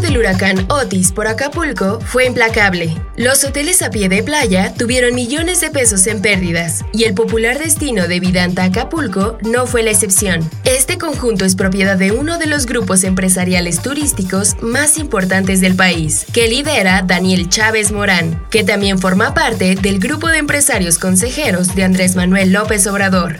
Del 0.00 0.18
huracán 0.18 0.66
Otis 0.68 1.12
por 1.12 1.26
Acapulco 1.26 2.00
fue 2.00 2.26
implacable. 2.26 2.96
Los 3.16 3.44
hoteles 3.44 3.82
a 3.82 3.90
pie 3.90 4.08
de 4.08 4.22
playa 4.22 4.74
tuvieron 4.74 5.14
millones 5.14 5.60
de 5.60 5.70
pesos 5.70 6.06
en 6.06 6.20
pérdidas 6.20 6.84
y 6.92 7.04
el 7.04 7.14
popular 7.14 7.58
destino 7.58 8.08
de 8.08 8.20
Vidanta 8.20 8.64
Acapulco 8.64 9.38
no 9.42 9.66
fue 9.66 9.82
la 9.82 9.90
excepción. 9.90 10.48
Este 10.64 10.98
conjunto 10.98 11.44
es 11.44 11.54
propiedad 11.54 11.96
de 11.96 12.12
uno 12.12 12.38
de 12.38 12.46
los 12.46 12.66
grupos 12.66 13.04
empresariales 13.04 13.82
turísticos 13.82 14.56
más 14.62 14.98
importantes 14.98 15.60
del 15.60 15.76
país, 15.76 16.26
que 16.32 16.48
lidera 16.48 17.02
Daniel 17.02 17.48
Chávez 17.48 17.92
Morán, 17.92 18.42
que 18.50 18.64
también 18.64 18.98
forma 18.98 19.34
parte 19.34 19.74
del 19.74 19.98
grupo 19.98 20.28
de 20.28 20.38
empresarios 20.38 20.98
consejeros 20.98 21.74
de 21.74 21.84
Andrés 21.84 22.16
Manuel 22.16 22.52
López 22.52 22.86
Obrador. 22.86 23.38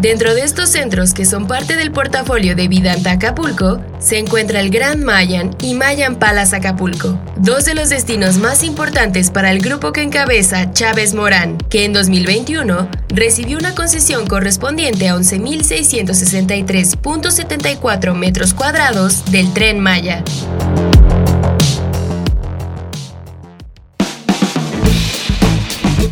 Dentro 0.00 0.34
de 0.34 0.42
estos 0.42 0.68
centros 0.68 1.12
que 1.12 1.24
son 1.24 1.48
parte 1.48 1.74
del 1.74 1.90
portafolio 1.90 2.54
de 2.54 2.68
Vidanta 2.68 3.10
Acapulco, 3.10 3.80
se 3.98 4.18
encuentra 4.18 4.60
el 4.60 4.70
Gran 4.70 5.02
Mayan 5.02 5.50
y 5.60 5.74
Mayan 5.74 6.20
Palace 6.20 6.54
Acapulco, 6.54 7.18
dos 7.36 7.64
de 7.64 7.74
los 7.74 7.88
destinos 7.88 8.38
más 8.38 8.62
importantes 8.62 9.32
para 9.32 9.50
el 9.50 9.58
grupo 9.58 9.90
que 9.90 10.02
encabeza 10.02 10.72
Chávez 10.72 11.14
Morán, 11.14 11.58
que 11.68 11.84
en 11.84 11.92
2021 11.92 12.88
recibió 13.08 13.58
una 13.58 13.74
concesión 13.74 14.28
correspondiente 14.28 15.08
a 15.08 15.16
11.663.74 15.16 18.14
metros 18.14 18.54
cuadrados 18.54 19.28
del 19.32 19.52
tren 19.52 19.80
Maya. 19.80 20.22